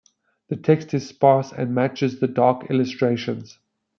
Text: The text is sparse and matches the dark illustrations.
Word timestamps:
The 0.47 0.55
text 0.55 0.95
is 0.95 1.07
sparse 1.07 1.51
and 1.51 1.75
matches 1.75 2.19
the 2.19 2.27
dark 2.27 2.71
illustrations. 2.71 3.59